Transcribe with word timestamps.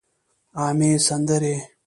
عامې 0.61 0.91
سندرې 1.07 1.55